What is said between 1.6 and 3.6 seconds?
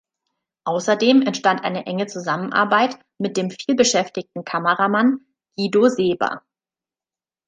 eine enge Zusammenarbeit mit dem